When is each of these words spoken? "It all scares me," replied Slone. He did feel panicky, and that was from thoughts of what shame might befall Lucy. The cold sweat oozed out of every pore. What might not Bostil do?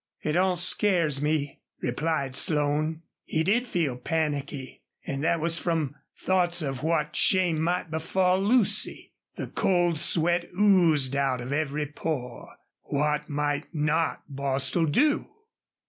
"It 0.23 0.35
all 0.35 0.57
scares 0.57 1.21
me," 1.21 1.61
replied 1.79 2.35
Slone. 2.35 3.03
He 3.23 3.43
did 3.43 3.67
feel 3.67 3.95
panicky, 3.95 4.81
and 5.05 5.23
that 5.23 5.39
was 5.39 5.59
from 5.59 5.93
thoughts 6.17 6.63
of 6.63 6.81
what 6.81 7.15
shame 7.15 7.61
might 7.61 7.91
befall 7.91 8.39
Lucy. 8.39 9.13
The 9.35 9.45
cold 9.45 9.99
sweat 9.99 10.49
oozed 10.59 11.15
out 11.15 11.39
of 11.39 11.53
every 11.53 11.85
pore. 11.85 12.55
What 12.81 13.29
might 13.29 13.67
not 13.75 14.23
Bostil 14.27 14.87
do? 14.87 15.27